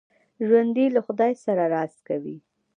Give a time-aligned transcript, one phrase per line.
[0.47, 2.37] ژوندي له خدای سره راز کوي